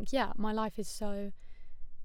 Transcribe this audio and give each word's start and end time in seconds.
think, 0.00 0.12
yeah, 0.12 0.32
my 0.36 0.52
life 0.52 0.78
is 0.78 0.88
so 0.88 1.32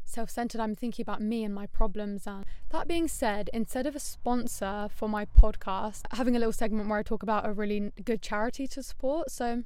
self 0.04 0.30
centered. 0.30 0.62
I'm 0.62 0.76
thinking 0.76 1.04
about 1.04 1.22
me 1.22 1.44
and 1.44 1.54
my 1.54 1.66
problems. 1.66 2.28
And 2.28 2.46
that 2.70 2.88
being 2.88 3.08
said, 3.08 3.50
instead 3.54 3.88
of 3.88 3.96
a 3.96 4.00
sponsor 4.00 4.88
for 4.94 5.10
my 5.10 5.26
podcast, 5.26 6.02
having 6.12 6.36
a 6.36 6.40
little 6.40 6.54
segment 6.54 6.90
where 6.90 7.00
I 7.00 7.04
talk 7.04 7.24
about 7.24 7.48
a 7.48 7.54
really 7.54 7.92
good 8.04 8.22
charity 8.22 8.68
to 8.68 8.84
support. 8.84 9.32
So 9.32 9.64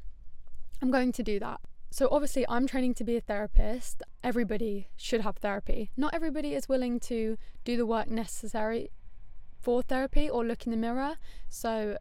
I'm 0.82 0.92
going 0.92 1.12
to 1.14 1.24
do 1.24 1.40
that. 1.40 1.60
So, 1.92 2.08
obviously, 2.12 2.46
I'm 2.48 2.68
training 2.68 2.94
to 2.96 3.04
be 3.04 3.18
a 3.18 3.22
therapist. 3.22 4.04
Everybody 4.24 4.90
should 4.96 5.22
have 5.22 5.38
therapy. 5.38 5.90
Not 5.98 6.14
everybody 6.14 6.54
is 6.54 6.70
willing 6.70 7.00
to 7.02 7.36
do 7.66 7.78
the 7.78 7.86
work 7.86 8.08
necessary 8.08 8.92
for 9.60 9.82
therapy 9.82 10.30
or 10.30 10.46
look 10.46 10.68
in 10.68 10.72
the 10.72 10.78
mirror. 10.78 11.18
So, 11.50 11.98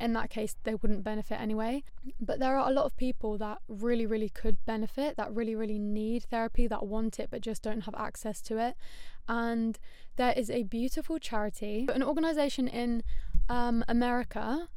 in 0.00 0.12
that 0.14 0.30
case, 0.30 0.56
they 0.64 0.74
wouldn't 0.74 1.04
benefit 1.04 1.40
anyway. 1.40 1.84
But 2.20 2.40
there 2.40 2.56
are 2.56 2.68
a 2.68 2.72
lot 2.72 2.84
of 2.84 2.96
people 2.96 3.38
that 3.38 3.58
really, 3.68 4.06
really 4.06 4.28
could 4.28 4.56
benefit, 4.64 5.16
that 5.16 5.32
really, 5.32 5.54
really 5.54 5.78
need 5.78 6.24
therapy, 6.24 6.66
that 6.66 6.86
want 6.86 7.20
it 7.20 7.28
but 7.30 7.40
just 7.40 7.62
don't 7.62 7.82
have 7.82 7.94
access 7.94 8.40
to 8.42 8.58
it. 8.58 8.76
And 9.28 9.78
there 10.16 10.34
is 10.36 10.50
a 10.50 10.64
beautiful 10.64 11.18
charity, 11.18 11.86
an 11.92 12.02
organization 12.02 12.68
in 12.68 13.02
um, 13.48 13.84
America 13.88 14.68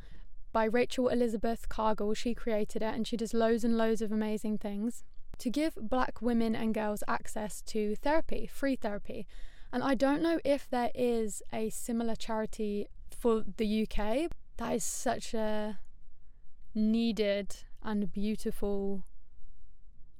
by 0.53 0.66
Rachel 0.66 1.09
Elizabeth 1.09 1.67
Cargle. 1.67 2.13
She 2.13 2.34
created 2.34 2.81
it 2.81 2.94
and 2.94 3.08
she 3.08 3.17
does 3.17 3.34
loads 3.34 3.63
and 3.63 3.77
loads 3.77 4.02
of 4.02 4.11
amazing 4.11 4.59
things 4.59 5.03
to 5.39 5.49
give 5.49 5.77
black 5.80 6.22
women 6.22 6.55
and 6.55 6.73
girls 6.73 7.03
access 7.08 7.61
to 7.63 7.95
therapy, 7.95 8.47
free 8.47 8.75
therapy. 8.75 9.27
And 9.72 9.84
I 9.84 9.95
don't 9.95 10.22
know 10.22 10.39
if 10.45 10.70
there 10.70 10.92
is 10.95 11.44
a 11.53 11.70
similar 11.70 12.16
charity 12.16 12.88
for 13.11 13.44
the 13.58 13.88
UK. 13.88 14.31
That 14.58 14.73
is 14.73 14.83
such 14.83 15.33
a 15.33 15.80
needed 16.73 17.55
and 17.83 18.11
beautiful 18.11 19.03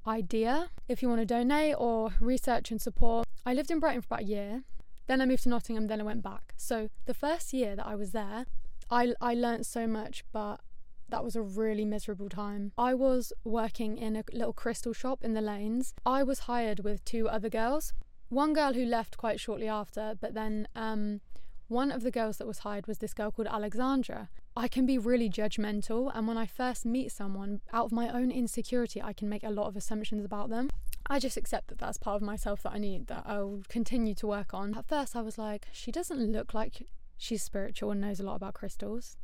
idea. 0.06 0.70
If 0.88 1.02
you 1.02 1.08
want 1.08 1.20
to 1.20 1.26
donate 1.26 1.74
or 1.76 2.14
research 2.20 2.70
and 2.70 2.80
support, 2.80 3.26
I 3.44 3.52
lived 3.52 3.70
in 3.70 3.80
Brighton 3.80 4.02
for 4.02 4.06
about 4.06 4.20
a 4.20 4.24
year. 4.24 4.62
Then 5.06 5.20
I 5.20 5.26
moved 5.26 5.42
to 5.44 5.48
Nottingham, 5.48 5.86
then 5.86 6.00
I 6.00 6.04
went 6.04 6.22
back. 6.22 6.54
So 6.56 6.88
the 7.06 7.14
first 7.14 7.52
year 7.52 7.74
that 7.76 7.86
I 7.86 7.94
was 7.94 8.12
there, 8.12 8.46
I, 8.90 9.14
I 9.20 9.34
learned 9.34 9.66
so 9.66 9.86
much, 9.86 10.24
but 10.32 10.60
that 11.08 11.24
was 11.24 11.34
a 11.34 11.42
really 11.42 11.84
miserable 11.84 12.28
time. 12.28 12.72
I 12.76 12.94
was 12.94 13.32
working 13.42 13.96
in 13.96 14.16
a 14.16 14.24
little 14.32 14.52
crystal 14.52 14.92
shop 14.92 15.24
in 15.24 15.32
the 15.32 15.40
lanes. 15.40 15.94
I 16.04 16.22
was 16.22 16.40
hired 16.40 16.84
with 16.84 17.04
two 17.04 17.28
other 17.28 17.48
girls. 17.48 17.92
One 18.28 18.52
girl 18.52 18.74
who 18.74 18.84
left 18.84 19.16
quite 19.16 19.40
shortly 19.40 19.68
after, 19.68 20.14
but 20.20 20.34
then 20.34 20.68
um, 20.76 21.22
one 21.68 21.92
of 21.92 22.02
the 22.02 22.10
girls 22.10 22.38
that 22.38 22.46
was 22.46 22.60
hired 22.60 22.86
was 22.86 22.98
this 22.98 23.14
girl 23.14 23.30
called 23.30 23.48
Alexandra. 23.48 24.30
I 24.56 24.68
can 24.68 24.86
be 24.86 24.98
really 24.98 25.28
judgmental, 25.28 26.10
and 26.14 26.26
when 26.26 26.38
I 26.38 26.46
first 26.46 26.84
meet 26.84 27.12
someone, 27.12 27.60
out 27.72 27.86
of 27.86 27.92
my 27.92 28.08
own 28.08 28.30
insecurity, 28.30 29.00
I 29.02 29.12
can 29.12 29.28
make 29.28 29.44
a 29.44 29.50
lot 29.50 29.66
of 29.66 29.76
assumptions 29.76 30.24
about 30.24 30.48
them. 30.48 30.70
I 31.10 31.18
just 31.18 31.36
accept 31.36 31.68
that 31.68 31.78
that's 31.78 31.98
part 31.98 32.16
of 32.16 32.22
myself 32.22 32.62
that 32.62 32.72
I 32.72 32.78
need, 32.78 33.06
that 33.06 33.24
I'll 33.26 33.62
continue 33.68 34.14
to 34.14 34.26
work 34.26 34.52
on. 34.52 34.74
At 34.76 34.88
first, 34.88 35.14
I 35.14 35.20
was 35.20 35.38
like, 35.38 35.66
she 35.72 35.92
doesn't 35.92 36.32
look 36.32 36.54
like 36.54 36.86
she's 37.18 37.42
spiritual 37.42 37.90
and 37.90 38.00
knows 38.00 38.18
a 38.18 38.24
lot 38.24 38.36
about 38.36 38.54
crystals. 38.54 39.16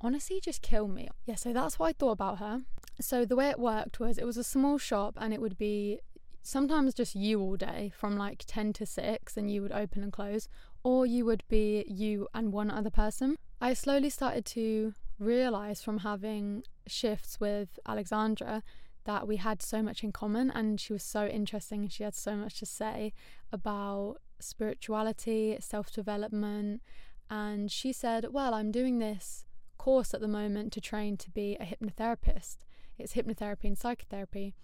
Honestly, 0.00 0.40
just 0.40 0.62
kill 0.62 0.88
me. 0.88 1.08
Yeah, 1.26 1.36
so 1.36 1.52
that's 1.52 1.78
what 1.78 1.88
I 1.88 1.92
thought 1.92 2.12
about 2.12 2.38
her. 2.38 2.62
So 3.00 3.24
the 3.24 3.36
way 3.36 3.50
it 3.50 3.58
worked 3.58 4.00
was 4.00 4.16
it 4.16 4.26
was 4.26 4.36
a 4.36 4.44
small 4.44 4.78
shop 4.78 5.16
and 5.20 5.34
it 5.34 5.40
would 5.40 5.58
be 5.58 6.00
sometimes 6.42 6.94
just 6.94 7.14
you 7.14 7.40
all 7.40 7.56
day 7.56 7.92
from 7.96 8.16
like 8.16 8.44
10 8.46 8.72
to 8.74 8.86
6 8.86 9.36
and 9.36 9.50
you 9.50 9.62
would 9.62 9.72
open 9.72 10.02
and 10.02 10.12
close, 10.12 10.48
or 10.84 11.06
you 11.06 11.24
would 11.24 11.44
be 11.48 11.84
you 11.88 12.28
and 12.34 12.52
one 12.52 12.70
other 12.70 12.90
person. 12.90 13.36
I 13.60 13.74
slowly 13.74 14.10
started 14.10 14.44
to 14.46 14.94
realize 15.18 15.82
from 15.82 15.98
having 15.98 16.64
shifts 16.86 17.38
with 17.38 17.78
Alexandra 17.86 18.62
that 19.04 19.26
we 19.26 19.36
had 19.36 19.62
so 19.62 19.82
much 19.82 20.02
in 20.04 20.12
common 20.12 20.50
and 20.50 20.80
she 20.80 20.92
was 20.92 21.02
so 21.02 21.26
interesting 21.26 21.82
and 21.82 21.92
she 21.92 22.04
had 22.04 22.14
so 22.14 22.36
much 22.36 22.58
to 22.58 22.66
say 22.66 23.12
about 23.52 24.16
spirituality, 24.40 25.56
self 25.60 25.92
development. 25.92 26.82
And 27.30 27.70
she 27.70 27.92
said, 27.92 28.26
Well, 28.30 28.54
I'm 28.54 28.70
doing 28.70 28.98
this 28.98 29.44
course 29.78 30.14
at 30.14 30.20
the 30.20 30.28
moment 30.28 30.72
to 30.72 30.80
train 30.80 31.16
to 31.16 31.30
be 31.30 31.56
a 31.58 31.64
hypnotherapist. 31.64 32.58
It's 32.98 33.14
hypnotherapy 33.14 33.64
and 33.64 33.78
psychotherapy. 33.78 34.54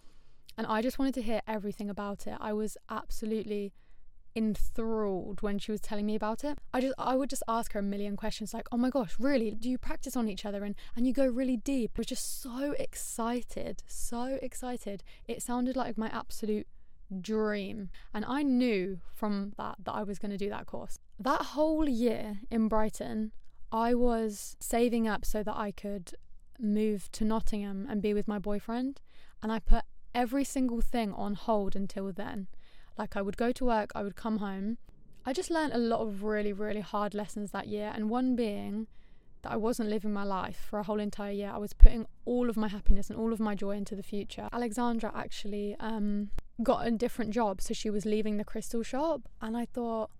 And 0.57 0.67
I 0.67 0.83
just 0.83 0.99
wanted 0.99 1.15
to 1.15 1.23
hear 1.23 1.41
everything 1.47 1.89
about 1.89 2.27
it. 2.27 2.37
I 2.41 2.53
was 2.53 2.77
absolutely 2.91 3.73
enthralled 4.35 5.43
when 5.43 5.59
she 5.59 5.73
was 5.73 5.81
telling 5.81 6.07
me 6.07 6.15
about 6.15 6.45
it. 6.45 6.59
I 6.73 6.81
just 6.81 6.95
I 6.99 7.17
would 7.17 7.31
just 7.31 7.43
ask 7.49 7.73
her 7.73 7.81
a 7.81 7.83
million 7.83 8.17
questions 8.17 8.55
like, 8.55 8.69
"Oh 8.71 8.77
my 8.77 8.91
gosh, 8.91 9.17
really? 9.19 9.53
Do 9.53 9.69
you 9.69 9.79
practice 9.79 10.17
on 10.17 10.29
each 10.29 10.45
other 10.45 10.65
and 10.65 10.75
and 10.97 11.07
you 11.07 11.13
go 11.13 11.27
really 11.27 11.57
deep?" 11.57 11.93
I 11.97 12.01
was 12.01 12.07
just 12.07 12.41
so 12.41 12.75
excited, 12.79 13.83
so 13.87 14.39
excited. 14.43 15.03
It 15.27 15.43
sounded 15.43 15.77
like 15.77 15.99
my 15.99 16.09
absolute 16.09 16.67
dream. 17.21 17.91
And 18.15 18.25
I 18.25 18.43
knew 18.43 19.01
from 19.15 19.53
that 19.57 19.77
that 19.85 19.93
I 19.93 20.03
was 20.03 20.19
going 20.19 20.31
to 20.31 20.37
do 20.37 20.51
that 20.51 20.67
course. 20.67 20.99
That 21.19 21.43
whole 21.43 21.89
year 21.89 22.41
in 22.51 22.69
Brighton, 22.69 23.33
I 23.73 23.95
was 23.95 24.57
saving 24.61 25.09
up 25.09 25.25
so 25.25 25.43
that 25.43 25.57
I 25.57 25.71
could 25.71 26.15
move 26.59 27.11
to 27.13 27.25
Nottingham 27.25 27.87
and 27.89 28.03
be 28.03 28.15
with 28.15 28.29
my 28.29 28.39
boyfriend. 28.39 29.01
And 29.43 29.53
I 29.53 29.59
put 29.59 29.85
every 30.15 30.45
single 30.45 30.81
thing 30.81 31.13
on 31.13 31.35
hold 31.35 31.77
until 31.77 32.13
then. 32.13 32.49
Like 32.99 33.17
I 33.17 33.23
would 33.23 33.37
go 33.37 33.53
to 33.53 33.65
work, 33.65 33.93
I 33.95 34.03
would 34.03 34.17
come 34.17 34.39
home. 34.39 34.77
I 35.25 35.33
just 35.33 35.51
learned 35.51 35.73
a 35.73 35.79
lot 35.79 36.01
of 36.01 36.23
really, 36.23 36.53
really 36.53 36.81
hard 36.81 37.15
lessons 37.15 37.51
that 37.53 37.69
year. 37.69 37.93
And 37.95 38.11
one 38.11 38.35
being 38.35 38.87
that 39.43 39.53
I 39.53 39.57
wasn't 39.57 39.89
living 39.89 40.13
my 40.13 40.25
life 40.25 40.67
for 40.69 40.79
a 40.79 40.83
whole 40.83 41.01
entire 41.01 41.33
year. 41.33 41.51
I 41.55 41.59
was 41.59 41.73
putting 41.73 42.07
all 42.25 42.51
of 42.51 42.57
my 42.57 42.69
happiness 42.69 43.09
and 43.11 43.19
all 43.19 43.33
of 43.33 43.41
my 43.41 43.55
joy 43.55 43.77
into 43.77 43.95
the 43.95 44.03
future. 44.03 44.49
Alexandra 44.53 45.13
actually 45.15 45.77
um, 45.81 46.31
got 46.63 46.87
a 46.87 46.91
different 46.91 47.31
job, 47.31 47.61
so 47.61 47.75
she 47.75 47.91
was 47.91 48.05
leaving 48.05 48.37
the 48.37 48.45
crystal 48.45 48.83
shop, 48.83 49.23
and 49.41 49.57
I 49.57 49.65
thought, 49.65 50.11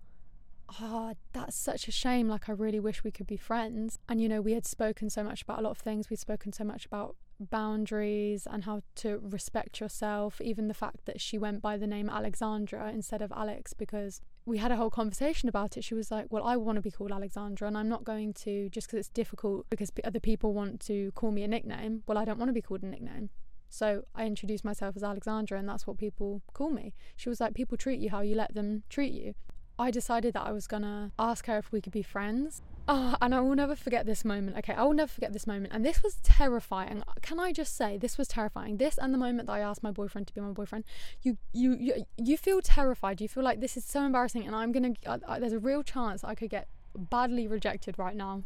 oh, 0.79 1.13
that's 1.33 1.55
such 1.55 1.87
a 1.87 1.91
shame. 1.91 2.27
Like, 2.29 2.47
I 2.47 2.53
really 2.53 2.79
wish 2.79 3.03
we 3.03 3.11
could 3.11 3.27
be 3.27 3.37
friends. 3.37 3.99
And, 4.07 4.21
you 4.21 4.29
know, 4.29 4.41
we 4.41 4.53
had 4.53 4.65
spoken 4.65 5.09
so 5.09 5.23
much 5.23 5.41
about 5.41 5.59
a 5.59 5.61
lot 5.61 5.71
of 5.71 5.79
things. 5.79 6.09
We'd 6.09 6.19
spoken 6.19 6.53
so 6.53 6.63
much 6.63 6.85
about 6.85 7.15
boundaries 7.39 8.47
and 8.49 8.65
how 8.65 8.81
to 8.95 9.19
respect 9.21 9.79
yourself. 9.79 10.41
Even 10.41 10.67
the 10.67 10.73
fact 10.73 11.05
that 11.05 11.21
she 11.21 11.37
went 11.37 11.61
by 11.61 11.77
the 11.77 11.87
name 11.87 12.09
Alexandra 12.09 12.91
instead 12.91 13.21
of 13.21 13.31
Alex, 13.31 13.73
because 13.73 14.21
we 14.45 14.57
had 14.57 14.71
a 14.71 14.75
whole 14.75 14.89
conversation 14.89 15.47
about 15.47 15.77
it. 15.77 15.83
She 15.83 15.93
was 15.93 16.11
like, 16.11 16.27
Well, 16.29 16.43
I 16.43 16.57
want 16.57 16.77
to 16.77 16.81
be 16.81 16.91
called 16.91 17.11
Alexandra, 17.11 17.67
and 17.67 17.77
I'm 17.77 17.89
not 17.89 18.03
going 18.03 18.33
to 18.45 18.69
just 18.69 18.87
because 18.87 18.99
it's 18.99 19.09
difficult 19.09 19.65
because 19.69 19.91
other 20.03 20.19
people 20.19 20.53
want 20.53 20.79
to 20.81 21.11
call 21.13 21.31
me 21.31 21.43
a 21.43 21.47
nickname. 21.47 22.03
Well, 22.07 22.17
I 22.17 22.25
don't 22.25 22.39
want 22.39 22.49
to 22.49 22.53
be 22.53 22.61
called 22.61 22.83
a 22.83 22.87
nickname. 22.87 23.29
So 23.69 24.03
I 24.15 24.25
introduced 24.25 24.65
myself 24.65 24.95
as 24.95 25.03
Alexandra, 25.03 25.59
and 25.59 25.69
that's 25.69 25.85
what 25.85 25.97
people 25.97 26.41
call 26.53 26.71
me. 26.71 26.93
She 27.15 27.29
was 27.29 27.39
like, 27.39 27.53
People 27.53 27.77
treat 27.77 27.99
you 27.99 28.09
how 28.09 28.21
you 28.21 28.35
let 28.35 28.55
them 28.55 28.83
treat 28.89 29.13
you. 29.13 29.35
I 29.77 29.91
decided 29.91 30.33
that 30.33 30.45
I 30.45 30.51
was 30.51 30.67
gonna 30.67 31.13
ask 31.17 31.45
her 31.45 31.57
if 31.57 31.71
we 31.71 31.79
could 31.79 31.93
be 31.93 32.01
friends. 32.01 32.61
Oh, 32.91 33.15
and 33.21 33.35
I 33.35 33.39
will 33.39 33.55
never 33.55 33.75
forget 33.75 34.07
this 34.07 34.25
moment. 34.25 34.57
Okay, 34.57 34.73
I 34.73 34.81
will 34.81 34.95
never 34.95 35.11
forget 35.11 35.31
this 35.31 35.45
moment. 35.45 35.71
And 35.71 35.85
this 35.85 36.01
was 36.01 36.15
terrifying. 36.23 37.03
Can 37.21 37.39
I 37.39 37.51
just 37.51 37.77
say 37.77 37.99
this 37.99 38.17
was 38.17 38.27
terrifying? 38.27 38.77
This 38.77 38.97
and 38.97 39.13
the 39.13 39.17
moment 39.19 39.45
that 39.45 39.53
I 39.53 39.59
asked 39.59 39.83
my 39.83 39.91
boyfriend 39.91 40.25
to 40.25 40.33
be 40.33 40.41
my 40.41 40.49
boyfriend. 40.49 40.85
You, 41.21 41.37
you, 41.53 41.77
you, 41.79 42.05
you 42.17 42.35
feel 42.35 42.61
terrified. 42.63 43.21
You 43.21 43.27
feel 43.27 43.43
like 43.43 43.59
this 43.61 43.77
is 43.77 43.85
so 43.85 44.03
embarrassing, 44.03 44.47
and 44.47 44.55
I'm 44.55 44.71
gonna. 44.71 44.93
Uh, 45.05 45.19
uh, 45.27 45.37
there's 45.37 45.53
a 45.53 45.59
real 45.59 45.83
chance 45.83 46.23
I 46.23 46.33
could 46.33 46.49
get 46.49 46.67
badly 46.95 47.47
rejected 47.47 47.99
right 47.99 48.15
now. 48.15 48.41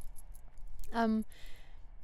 Um, 0.92 1.24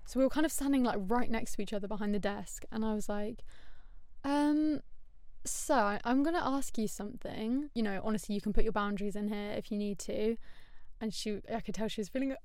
so 0.05 0.17
we 0.17 0.23
were 0.23 0.29
kind 0.29 0.45
of 0.45 0.51
standing 0.53 0.85
like 0.85 0.97
right 0.97 1.29
next 1.29 1.55
to 1.55 1.61
each 1.61 1.73
other 1.73 1.89
behind 1.89 2.15
the 2.15 2.19
desk, 2.19 2.63
and 2.71 2.85
I 2.85 2.93
was 2.93 3.09
like, 3.09 3.43
um, 4.23 4.79
so 5.43 5.99
I'm 6.05 6.23
gonna 6.23 6.41
ask 6.41 6.77
you 6.77 6.87
something. 6.87 7.69
You 7.73 7.83
know, 7.83 7.99
honestly, 8.01 8.33
you 8.33 8.39
can 8.39 8.53
put 8.53 8.63
your 8.63 8.71
boundaries 8.71 9.17
in 9.17 9.27
here 9.27 9.51
if 9.57 9.73
you 9.73 9.77
need 9.77 9.99
to. 9.99 10.37
And 11.01 11.13
she, 11.13 11.41
I 11.53 11.59
could 11.61 11.75
tell 11.75 11.87
she 11.87 12.01
was 12.01 12.09
feeling 12.09 12.35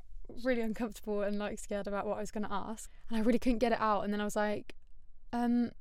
really 0.42 0.62
uncomfortable 0.62 1.22
and 1.22 1.38
like 1.38 1.58
scared 1.58 1.86
about 1.86 2.06
what 2.06 2.16
I 2.16 2.20
was 2.20 2.30
gonna 2.30 2.48
ask, 2.50 2.90
and 3.08 3.18
I 3.18 3.22
really 3.22 3.38
couldn't 3.38 3.58
get 3.58 3.72
it 3.72 3.80
out. 3.80 4.02
And 4.04 4.12
then 4.12 4.20
I 4.20 4.24
was 4.24 4.36
like, 4.36 4.74
um, 5.32 5.72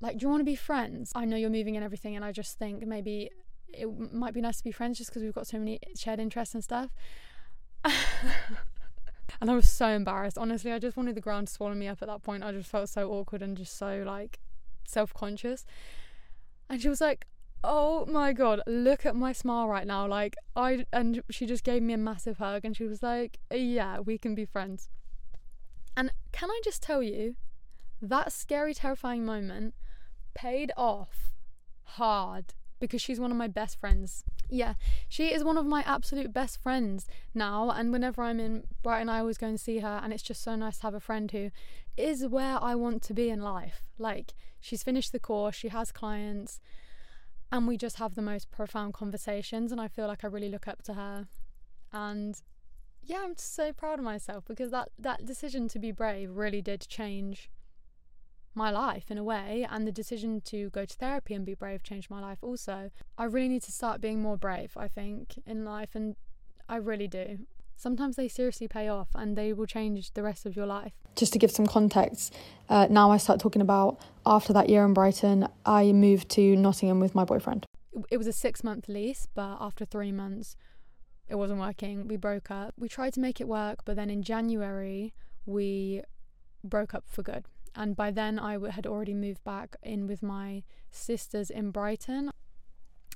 like, 0.00 0.18
do 0.18 0.24
you 0.24 0.28
want 0.28 0.40
to 0.40 0.44
be 0.44 0.56
friends? 0.56 1.12
I 1.14 1.24
know 1.24 1.36
you're 1.36 1.50
moving 1.50 1.76
and 1.76 1.84
everything, 1.84 2.16
and 2.16 2.24
I 2.24 2.32
just 2.32 2.58
think 2.58 2.86
maybe 2.86 3.30
it 3.68 4.12
might 4.12 4.34
be 4.34 4.40
nice 4.40 4.58
to 4.58 4.64
be 4.64 4.72
friends 4.72 4.98
just 4.98 5.10
because 5.10 5.22
we've 5.22 5.34
got 5.34 5.46
so 5.46 5.58
many 5.58 5.78
shared 5.96 6.20
interests 6.20 6.54
and 6.54 6.62
stuff. 6.62 6.90
And 9.40 9.50
I 9.50 9.54
was 9.54 9.68
so 9.68 9.88
embarrassed. 9.88 10.38
Honestly, 10.38 10.70
I 10.70 10.78
just 10.78 10.96
wanted 10.96 11.16
the 11.16 11.20
ground 11.20 11.48
to 11.48 11.52
swallow 11.52 11.74
me 11.74 11.88
up 11.88 12.00
at 12.00 12.06
that 12.06 12.22
point. 12.22 12.44
I 12.44 12.52
just 12.52 12.70
felt 12.70 12.88
so 12.88 13.10
awkward 13.10 13.42
and 13.42 13.56
just 13.56 13.76
so 13.76 14.04
like 14.06 14.38
self 14.86 15.12
conscious. 15.14 15.64
And 16.68 16.80
she 16.80 16.88
was 16.88 17.00
like, 17.00 17.26
Oh 17.64 18.06
my 18.06 18.32
god, 18.32 18.60
look 18.66 19.06
at 19.06 19.14
my 19.14 19.32
smile 19.32 19.68
right 19.68 19.86
now. 19.86 20.06
Like, 20.06 20.36
I, 20.56 20.84
and 20.92 21.22
she 21.30 21.46
just 21.46 21.62
gave 21.62 21.82
me 21.82 21.92
a 21.92 21.98
massive 21.98 22.38
hug 22.38 22.64
and 22.64 22.76
she 22.76 22.84
was 22.84 23.02
like, 23.02 23.38
Yeah, 23.52 24.00
we 24.00 24.18
can 24.18 24.34
be 24.34 24.44
friends. 24.44 24.88
And 25.96 26.12
can 26.32 26.50
I 26.50 26.60
just 26.64 26.82
tell 26.82 27.02
you, 27.02 27.36
that 28.00 28.32
scary, 28.32 28.74
terrifying 28.74 29.24
moment 29.24 29.74
paid 30.34 30.72
off 30.76 31.34
hard 31.84 32.54
because 32.80 33.00
she's 33.00 33.20
one 33.20 33.30
of 33.30 33.36
my 33.36 33.46
best 33.46 33.78
friends. 33.78 34.24
Yeah, 34.50 34.74
she 35.08 35.32
is 35.32 35.44
one 35.44 35.56
of 35.56 35.64
my 35.64 35.84
absolute 35.86 36.32
best 36.32 36.60
friends 36.60 37.06
now. 37.32 37.70
And 37.70 37.92
whenever 37.92 38.22
I'm 38.22 38.40
in 38.40 38.64
Brighton, 38.82 39.08
I 39.08 39.20
always 39.20 39.38
go 39.38 39.46
and 39.46 39.60
see 39.60 39.78
her. 39.78 40.00
And 40.02 40.12
it's 40.12 40.22
just 40.22 40.42
so 40.42 40.56
nice 40.56 40.78
to 40.78 40.82
have 40.82 40.94
a 40.94 41.00
friend 41.00 41.30
who 41.30 41.52
is 41.96 42.26
where 42.26 42.58
I 42.60 42.74
want 42.74 43.02
to 43.04 43.14
be 43.14 43.30
in 43.30 43.40
life. 43.40 43.82
Like, 43.98 44.34
she's 44.60 44.82
finished 44.82 45.12
the 45.12 45.20
course, 45.20 45.54
she 45.54 45.68
has 45.68 45.92
clients, 45.92 46.60
and 47.52 47.68
we 47.68 47.76
just 47.76 47.96
have 47.96 48.14
the 48.14 48.22
most 48.22 48.50
profound 48.50 48.94
conversations. 48.94 49.70
And 49.70 49.80
I 49.80 49.86
feel 49.86 50.06
like 50.06 50.24
I 50.24 50.26
really 50.26 50.48
look 50.48 50.66
up 50.66 50.82
to 50.84 50.94
her. 50.94 51.28
And 51.92 52.40
yeah, 53.02 53.20
I'm 53.22 53.34
just 53.34 53.54
so 53.54 53.72
proud 53.72 53.98
of 53.98 54.04
myself 54.04 54.44
because 54.48 54.70
that, 54.70 54.88
that 54.98 55.26
decision 55.26 55.68
to 55.68 55.78
be 55.78 55.92
brave 55.92 56.34
really 56.34 56.62
did 56.62 56.80
change 56.88 57.50
my 58.54 58.70
life 58.70 59.10
in 59.10 59.18
a 59.18 59.24
way 59.24 59.66
and 59.70 59.86
the 59.86 59.92
decision 59.92 60.40
to 60.42 60.70
go 60.70 60.84
to 60.84 60.94
therapy 60.96 61.34
and 61.34 61.46
be 61.46 61.54
brave 61.54 61.82
changed 61.82 62.10
my 62.10 62.20
life 62.20 62.36
also 62.42 62.90
i 63.16 63.24
really 63.24 63.48
need 63.48 63.62
to 63.62 63.72
start 63.72 63.98
being 63.98 64.20
more 64.20 64.36
brave 64.36 64.72
i 64.76 64.86
think 64.86 65.38
in 65.46 65.64
life 65.64 65.94
and 65.94 66.16
i 66.68 66.76
really 66.76 67.08
do 67.08 67.38
sometimes 67.82 68.16
they 68.16 68.28
seriously 68.28 68.68
pay 68.68 68.88
off 68.88 69.08
and 69.14 69.36
they 69.36 69.52
will 69.52 69.66
change 69.66 70.12
the 70.14 70.22
rest 70.22 70.46
of 70.46 70.54
your 70.54 70.66
life 70.66 70.92
just 71.16 71.32
to 71.32 71.38
give 71.38 71.50
some 71.50 71.66
context 71.66 72.34
uh, 72.68 72.86
now 72.88 73.10
i 73.10 73.16
start 73.16 73.40
talking 73.40 73.62
about 73.62 73.98
after 74.24 74.52
that 74.52 74.68
year 74.68 74.84
in 74.84 74.94
brighton 74.94 75.46
i 75.66 75.92
moved 75.92 76.28
to 76.28 76.56
nottingham 76.56 77.00
with 77.00 77.14
my 77.14 77.24
boyfriend 77.24 77.66
it 78.10 78.16
was 78.16 78.26
a 78.26 78.32
six 78.32 78.62
month 78.62 78.88
lease 78.88 79.26
but 79.34 79.56
after 79.60 79.84
three 79.84 80.12
months 80.12 80.56
it 81.28 81.34
wasn't 81.34 81.58
working 81.58 82.06
we 82.06 82.16
broke 82.16 82.50
up 82.50 82.72
we 82.78 82.88
tried 82.88 83.12
to 83.12 83.20
make 83.20 83.40
it 83.40 83.48
work 83.48 83.80
but 83.84 83.96
then 83.96 84.08
in 84.08 84.22
january 84.22 85.12
we 85.44 86.00
broke 86.64 86.94
up 86.94 87.04
for 87.08 87.22
good 87.22 87.44
and 87.74 87.96
by 87.96 88.10
then 88.10 88.38
I 88.38 88.58
had 88.70 88.86
already 88.86 89.14
moved 89.14 89.42
back 89.44 89.76
in 89.82 90.06
with 90.06 90.22
my 90.22 90.62
sisters 90.90 91.50
in 91.50 91.70
Brighton. 91.70 92.30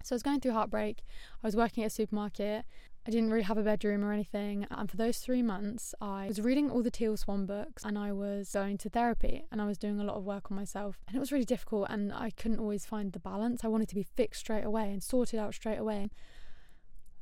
So 0.02 0.14
I 0.14 0.16
was 0.16 0.22
going 0.22 0.40
through 0.40 0.52
heartbreak. 0.52 1.02
I 1.42 1.46
was 1.46 1.56
working 1.56 1.84
at 1.84 1.88
a 1.88 1.90
supermarket. 1.90 2.64
I 3.06 3.10
didn't 3.10 3.30
really 3.30 3.44
have 3.44 3.56
a 3.56 3.62
bedroom 3.62 4.04
or 4.04 4.12
anything. 4.12 4.66
And 4.68 4.90
for 4.90 4.96
those 4.96 5.18
three 5.18 5.42
months, 5.42 5.94
I 6.00 6.26
was 6.26 6.40
reading 6.40 6.70
all 6.70 6.82
the 6.82 6.90
Teal 6.90 7.16
Swan 7.16 7.46
books 7.46 7.84
and 7.84 7.96
I 7.96 8.10
was 8.10 8.50
going 8.50 8.78
to 8.78 8.88
therapy 8.88 9.44
and 9.52 9.62
I 9.62 9.66
was 9.66 9.78
doing 9.78 10.00
a 10.00 10.04
lot 10.04 10.16
of 10.16 10.24
work 10.24 10.50
on 10.50 10.56
myself. 10.56 10.98
And 11.06 11.16
it 11.16 11.20
was 11.20 11.30
really 11.30 11.44
difficult 11.44 11.86
and 11.88 12.12
I 12.12 12.30
couldn't 12.30 12.58
always 12.58 12.84
find 12.84 13.12
the 13.12 13.20
balance. 13.20 13.62
I 13.62 13.68
wanted 13.68 13.88
to 13.90 13.94
be 13.94 14.02
fixed 14.02 14.40
straight 14.40 14.64
away 14.64 14.90
and 14.90 15.04
sorted 15.04 15.38
out 15.38 15.54
straight 15.54 15.78
away. 15.78 16.10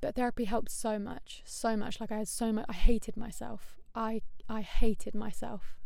But 0.00 0.14
therapy 0.14 0.44
helped 0.44 0.70
so 0.70 0.98
much, 0.98 1.42
so 1.44 1.76
much. 1.76 2.00
Like 2.00 2.10
I 2.10 2.18
had 2.18 2.28
so 2.28 2.50
much, 2.50 2.64
I 2.66 2.72
hated 2.72 3.14
myself. 3.14 3.76
I, 3.94 4.22
I 4.48 4.62
hated 4.62 5.14
myself. 5.14 5.76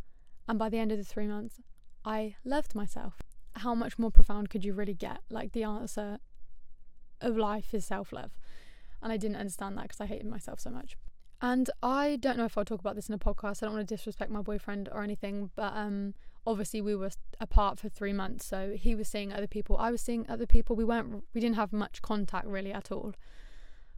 And 0.47 0.57
by 0.57 0.69
the 0.69 0.77
end 0.77 0.93
of 0.93 0.97
the 0.97 1.03
three 1.03 1.27
months, 1.27 1.59
I 2.05 2.35
loved 2.45 2.73
myself. 2.73 3.15
How 3.55 3.75
much 3.75 3.99
more 3.99 4.11
profound 4.11 4.49
could 4.49 4.63
you 4.63 4.71
really 4.73 4.93
get? 4.93 5.19
Like 5.29 5.51
the 5.51 5.63
answer 5.63 6.19
of 7.19 7.35
life 7.35 7.73
is 7.73 7.83
self 7.83 8.13
love. 8.13 8.31
And 9.01 9.11
I 9.11 9.17
didn't 9.17 9.37
understand 9.37 9.77
that 9.77 9.83
because 9.83 10.01
I 10.01 10.05
hated 10.05 10.27
myself 10.27 10.59
so 10.59 10.69
much. 10.69 10.97
And 11.41 11.69
I 11.81 12.17
don't 12.17 12.37
know 12.37 12.45
if 12.45 12.57
I'll 12.57 12.65
talk 12.65 12.81
about 12.81 12.95
this 12.95 13.07
in 13.07 13.15
a 13.15 13.19
podcast. 13.19 13.63
I 13.63 13.67
don't 13.67 13.75
want 13.75 13.87
to 13.87 13.95
disrespect 13.95 14.29
my 14.29 14.41
boyfriend 14.41 14.89
or 14.91 15.01
anything, 15.03 15.51
but 15.55 15.73
um, 15.73 16.13
obviously 16.45 16.81
we 16.81 16.95
were 16.95 17.11
apart 17.39 17.79
for 17.79 17.87
three 17.87 18.11
months, 18.11 18.45
so 18.45 18.73
he 18.75 18.93
was 18.93 19.07
seeing 19.07 19.31
other 19.31 19.47
people. 19.47 19.77
I 19.77 19.91
was 19.91 20.01
seeing 20.01 20.25
other 20.27 20.45
people. 20.45 20.75
We 20.75 20.83
weren't. 20.83 21.23
We 21.33 21.39
didn't 21.39 21.55
have 21.55 21.71
much 21.71 22.01
contact 22.01 22.45
really 22.45 22.73
at 22.73 22.91
all. 22.91 23.13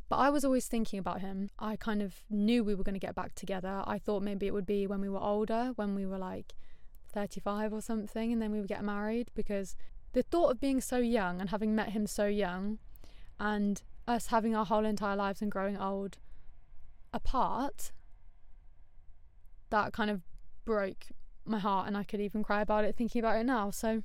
But 0.07 0.17
I 0.17 0.29
was 0.29 0.43
always 0.43 0.67
thinking 0.67 0.99
about 0.99 1.21
him. 1.21 1.49
I 1.57 1.77
kind 1.77 2.01
of 2.01 2.15
knew 2.29 2.63
we 2.63 2.75
were 2.75 2.83
going 2.83 2.95
to 2.95 2.99
get 2.99 3.15
back 3.15 3.33
together. 3.33 3.81
I 3.87 3.97
thought 3.97 4.21
maybe 4.21 4.45
it 4.45 4.53
would 4.53 4.65
be 4.65 4.85
when 4.85 5.01
we 5.01 5.09
were 5.09 5.21
older, 5.21 5.71
when 5.77 5.95
we 5.95 6.05
were 6.05 6.17
like 6.17 6.53
35 7.13 7.73
or 7.73 7.81
something, 7.81 8.33
and 8.33 8.41
then 8.41 8.51
we 8.51 8.59
would 8.59 8.67
get 8.67 8.83
married 8.83 9.31
because 9.33 9.75
the 10.13 10.21
thought 10.21 10.51
of 10.51 10.59
being 10.59 10.81
so 10.81 10.97
young 10.97 11.39
and 11.39 11.49
having 11.49 11.73
met 11.73 11.89
him 11.89 12.05
so 12.05 12.25
young 12.25 12.77
and 13.39 13.81
us 14.07 14.27
having 14.27 14.55
our 14.55 14.65
whole 14.65 14.85
entire 14.85 15.15
lives 15.15 15.41
and 15.41 15.51
growing 15.51 15.77
old 15.77 16.17
apart, 17.13 17.91
that 19.69 19.93
kind 19.93 20.09
of 20.09 20.21
broke 20.65 21.07
my 21.45 21.59
heart 21.59 21.87
and 21.87 21.97
I 21.97 22.03
could 22.03 22.21
even 22.21 22.43
cry 22.43 22.61
about 22.61 22.85
it 22.85 22.95
thinking 22.95 23.19
about 23.19 23.39
it 23.39 23.45
now. 23.45 23.71
So 23.71 24.03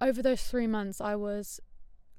over 0.00 0.22
those 0.22 0.42
three 0.42 0.66
months, 0.66 1.00
I 1.00 1.14
was 1.14 1.60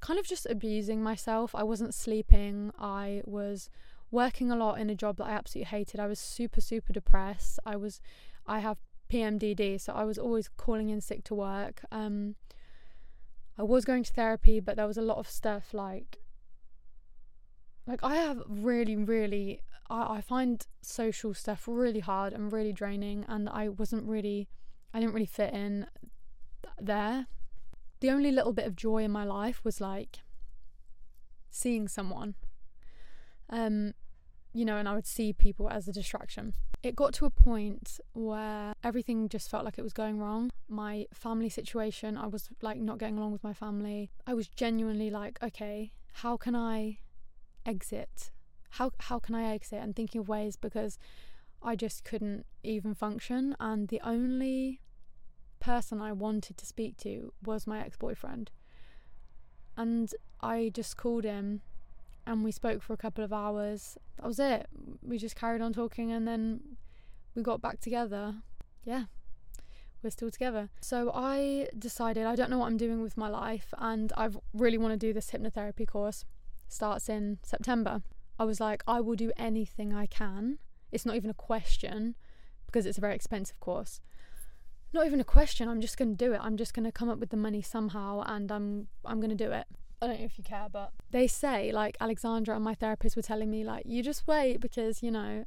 kind 0.01 0.19
of 0.19 0.25
just 0.25 0.45
abusing 0.49 1.01
myself. 1.01 1.55
I 1.55 1.63
wasn't 1.63 1.93
sleeping. 1.93 2.71
I 2.77 3.21
was 3.25 3.69
working 4.09 4.51
a 4.51 4.55
lot 4.55 4.79
in 4.79 4.89
a 4.89 4.95
job 4.95 5.17
that 5.17 5.25
I 5.25 5.31
absolutely 5.31 5.69
hated. 5.69 5.99
I 5.99 6.07
was 6.07 6.19
super, 6.19 6.61
super 6.61 6.93
depressed. 6.93 7.59
I 7.65 7.75
was, 7.75 8.01
I 8.45 8.59
have 8.59 8.77
PMDD, 9.09 9.79
so 9.79 9.93
I 9.93 10.03
was 10.03 10.17
always 10.17 10.49
calling 10.49 10.89
in 10.89 11.01
sick 11.01 11.23
to 11.25 11.35
work. 11.35 11.83
Um, 11.91 12.35
I 13.57 13.63
was 13.63 13.85
going 13.85 14.03
to 14.03 14.13
therapy, 14.13 14.59
but 14.59 14.75
there 14.75 14.87
was 14.87 14.97
a 14.97 15.01
lot 15.01 15.17
of 15.17 15.29
stuff 15.29 15.73
like, 15.73 16.17
like 17.87 18.03
I 18.03 18.15
have 18.15 18.41
really, 18.47 18.95
really, 18.95 19.61
I, 19.89 20.17
I 20.17 20.21
find 20.21 20.65
social 20.81 21.33
stuff 21.33 21.63
really 21.67 21.99
hard 21.99 22.33
and 22.33 22.51
really 22.51 22.73
draining, 22.73 23.25
and 23.27 23.49
I 23.49 23.69
wasn't 23.69 24.07
really, 24.07 24.49
I 24.93 24.99
didn't 24.99 25.13
really 25.13 25.25
fit 25.25 25.53
in 25.53 25.87
there 26.79 27.27
the 28.01 28.09
only 28.09 28.31
little 28.31 28.51
bit 28.51 28.65
of 28.65 28.75
joy 28.75 29.03
in 29.03 29.11
my 29.11 29.23
life 29.23 29.63
was 29.63 29.79
like 29.79 30.19
seeing 31.49 31.87
someone. 31.87 32.35
Um, 33.49 33.93
you 34.53 34.65
know, 34.65 34.77
and 34.77 34.89
I 34.89 34.95
would 34.95 35.07
see 35.07 35.31
people 35.31 35.69
as 35.69 35.87
a 35.87 35.93
distraction. 35.93 36.53
It 36.83 36.95
got 36.95 37.13
to 37.13 37.25
a 37.25 37.29
point 37.29 37.99
where 38.13 38.73
everything 38.83 39.29
just 39.29 39.49
felt 39.49 39.63
like 39.63 39.77
it 39.77 39.83
was 39.83 39.93
going 39.93 40.17
wrong. 40.17 40.49
My 40.67 41.05
family 41.13 41.47
situation, 41.47 42.17
I 42.17 42.27
was 42.27 42.49
like 42.61 42.79
not 42.79 42.97
getting 42.97 43.17
along 43.17 43.33
with 43.33 43.43
my 43.43 43.53
family. 43.53 44.09
I 44.25 44.33
was 44.33 44.47
genuinely 44.47 45.11
like, 45.11 45.37
okay, 45.43 45.93
how 46.13 46.37
can 46.37 46.55
I 46.55 46.97
exit? 47.65 48.31
How 48.71 48.91
how 48.99 49.19
can 49.19 49.35
I 49.35 49.53
exit? 49.53 49.81
And 49.81 49.95
thinking 49.95 50.21
of 50.21 50.29
ways 50.29 50.55
because 50.55 50.97
I 51.61 51.75
just 51.75 52.03
couldn't 52.03 52.45
even 52.63 52.93
function. 52.93 53.55
And 53.59 53.87
the 53.87 54.01
only 54.03 54.81
person 55.59 56.01
I 56.01 56.11
wanted 56.11 56.57
to 56.57 56.65
speak 56.65 56.97
to 56.97 57.33
was 57.43 57.67
my 57.67 57.79
ex 57.79 57.97
boyfriend. 57.97 58.51
And 59.77 60.13
I 60.41 60.71
just 60.73 60.97
called 60.97 61.23
him 61.23 61.61
and 62.25 62.43
we 62.43 62.51
spoke 62.51 62.81
for 62.81 62.93
a 62.93 62.97
couple 62.97 63.23
of 63.23 63.31
hours. 63.31 63.97
That 64.17 64.27
was 64.27 64.39
it. 64.39 64.67
We 65.01 65.17
just 65.17 65.35
carried 65.35 65.61
on 65.61 65.73
talking 65.73 66.11
and 66.11 66.27
then 66.27 66.61
we 67.35 67.41
got 67.41 67.61
back 67.61 67.79
together. 67.79 68.35
Yeah, 68.83 69.05
we're 70.03 70.09
still 70.09 70.31
together. 70.31 70.69
So 70.81 71.11
I 71.13 71.67
decided 71.77 72.25
I 72.25 72.35
don't 72.35 72.49
know 72.49 72.57
what 72.57 72.67
I'm 72.67 72.77
doing 72.77 73.01
with 73.01 73.17
my 73.17 73.29
life 73.29 73.73
and 73.77 74.11
I 74.17 74.29
really 74.53 74.77
want 74.77 74.93
to 74.93 74.97
do 74.97 75.13
this 75.13 75.31
hypnotherapy 75.31 75.87
course. 75.87 76.25
Starts 76.71 77.09
in 77.09 77.39
September. 77.43 78.01
I 78.39 78.45
was 78.45 78.59
like, 78.59 78.83
I 78.87 79.01
will 79.01 79.15
do 79.15 79.31
anything 79.37 79.93
I 79.93 80.05
can. 80.05 80.57
It's 80.91 81.05
not 81.05 81.15
even 81.15 81.29
a 81.29 81.35
question 81.35 82.15
because 82.65 82.85
it's 82.85 82.97
a 82.97 83.01
very 83.01 83.15
expensive 83.15 83.59
course 83.59 83.99
not 84.93 85.05
even 85.05 85.19
a 85.19 85.25
question. 85.25 85.67
I'm 85.67 85.81
just 85.81 85.97
going 85.97 86.15
to 86.15 86.25
do 86.25 86.33
it. 86.33 86.39
I'm 86.41 86.57
just 86.57 86.73
going 86.73 86.83
to 86.83 86.91
come 86.91 87.09
up 87.09 87.19
with 87.19 87.29
the 87.29 87.37
money 87.37 87.61
somehow 87.61 88.23
and 88.25 88.51
I'm 88.51 88.87
I'm 89.05 89.19
going 89.19 89.35
to 89.35 89.35
do 89.35 89.51
it. 89.51 89.65
I 90.01 90.07
don't 90.07 90.19
know 90.19 90.25
if 90.25 90.37
you 90.37 90.43
care, 90.43 90.67
but 90.71 90.91
they 91.11 91.27
say 91.27 91.71
like 91.71 91.95
Alexandra 92.01 92.55
and 92.55 92.63
my 92.63 92.73
therapist 92.73 93.15
were 93.15 93.21
telling 93.21 93.49
me 93.49 93.63
like 93.63 93.83
you 93.85 94.03
just 94.03 94.27
wait 94.27 94.59
because, 94.59 95.03
you 95.03 95.11
know, 95.11 95.45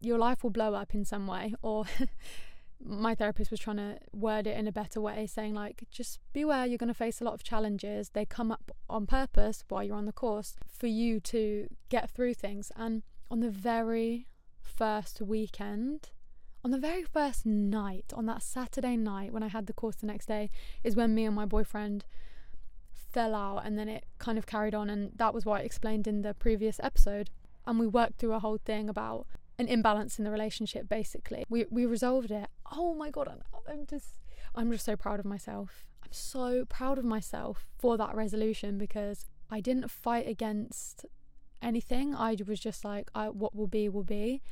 your 0.00 0.18
life 0.18 0.42
will 0.42 0.50
blow 0.50 0.74
up 0.74 0.94
in 0.94 1.04
some 1.04 1.26
way 1.26 1.54
or 1.62 1.86
my 2.84 3.14
therapist 3.14 3.50
was 3.50 3.60
trying 3.60 3.76
to 3.76 3.98
word 4.12 4.46
it 4.46 4.56
in 4.56 4.68
a 4.68 4.72
better 4.72 5.00
way 5.00 5.26
saying 5.26 5.52
like 5.52 5.82
just 5.90 6.20
beware 6.32 6.64
you're 6.64 6.78
going 6.78 6.88
to 6.88 6.94
face 6.94 7.20
a 7.20 7.24
lot 7.24 7.34
of 7.34 7.42
challenges 7.42 8.10
they 8.10 8.24
come 8.24 8.52
up 8.52 8.70
on 8.88 9.04
purpose 9.04 9.64
while 9.68 9.82
you're 9.82 9.96
on 9.96 10.06
the 10.06 10.12
course 10.12 10.54
for 10.68 10.86
you 10.86 11.18
to 11.18 11.66
get 11.88 12.08
through 12.10 12.32
things 12.32 12.70
and 12.76 13.02
on 13.30 13.40
the 13.40 13.50
very 13.50 14.26
first 14.62 15.20
weekend 15.20 16.10
on 16.64 16.70
the 16.72 16.78
very 16.78 17.04
first 17.04 17.46
night, 17.46 18.12
on 18.14 18.26
that 18.26 18.42
Saturday 18.42 18.96
night 18.96 19.32
when 19.32 19.42
I 19.42 19.48
had 19.48 19.66
the 19.66 19.72
course 19.72 19.96
the 19.96 20.06
next 20.06 20.26
day, 20.26 20.50
is 20.82 20.96
when 20.96 21.14
me 21.14 21.24
and 21.24 21.34
my 21.34 21.46
boyfriend 21.46 22.04
fell 22.92 23.34
out 23.34 23.64
and 23.64 23.78
then 23.78 23.88
it 23.88 24.04
kind 24.18 24.38
of 24.38 24.46
carried 24.46 24.74
on. 24.74 24.90
And 24.90 25.12
that 25.16 25.32
was 25.32 25.44
what 25.44 25.60
I 25.60 25.64
explained 25.64 26.06
in 26.06 26.22
the 26.22 26.34
previous 26.34 26.80
episode. 26.82 27.30
And 27.66 27.78
we 27.78 27.86
worked 27.86 28.18
through 28.18 28.32
a 28.32 28.38
whole 28.40 28.58
thing 28.58 28.88
about 28.88 29.26
an 29.58 29.68
imbalance 29.68 30.18
in 30.18 30.24
the 30.24 30.30
relationship 30.30 30.88
basically. 30.88 31.44
We 31.48 31.66
we 31.70 31.86
resolved 31.86 32.30
it. 32.30 32.48
Oh 32.72 32.94
my 32.94 33.10
god, 33.10 33.28
I'm 33.68 33.86
just 33.86 34.18
I'm 34.54 34.70
just 34.70 34.84
so 34.84 34.96
proud 34.96 35.20
of 35.20 35.26
myself. 35.26 35.84
I'm 36.04 36.12
so 36.12 36.64
proud 36.64 36.98
of 36.98 37.04
myself 37.04 37.66
for 37.78 37.96
that 37.96 38.14
resolution 38.14 38.78
because 38.78 39.26
I 39.50 39.60
didn't 39.60 39.90
fight 39.90 40.28
against 40.28 41.06
anything. 41.60 42.14
I 42.14 42.36
was 42.46 42.60
just 42.60 42.84
like 42.84 43.10
I 43.14 43.28
what 43.28 43.54
will 43.54 43.66
be 43.66 43.88
will 43.88 44.04
be 44.04 44.42